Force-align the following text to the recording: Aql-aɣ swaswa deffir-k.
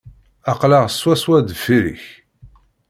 Aql-aɣ 0.51 0.85
swaswa 0.91 1.37
deffir-k. 1.47 2.03